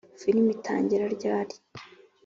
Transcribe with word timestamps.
filime 0.21 0.49
itangira 0.57 1.05
ryari? 1.15 1.55